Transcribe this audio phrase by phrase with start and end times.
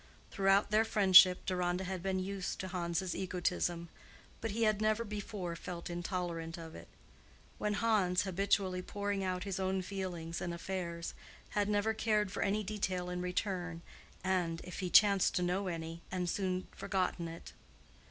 [0.31, 3.87] Throughout their friendship Deronda had been used to Hans's egotism,
[4.41, 6.87] but he had never before felt intolerant of it:
[7.59, 11.13] when Hans, habitually pouring out his own feelings and affairs,
[11.49, 13.83] had never cared for any detail in return,
[14.23, 17.53] and, if he chanced to know any, had soon forgotten it.